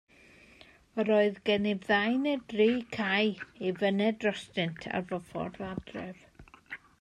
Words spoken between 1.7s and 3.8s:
ddu neu dri cae i